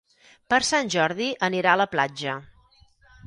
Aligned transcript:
Per 0.53 0.57
Sant 0.69 0.89
Jordi 0.95 1.27
anirà 1.49 1.75
a 1.77 1.79
la 1.81 1.87
platja. 1.93 2.39